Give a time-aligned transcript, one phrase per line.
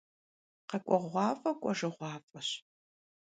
[0.69, 2.49] Khek'ueğuaf'e k'uejjığuaf'eş.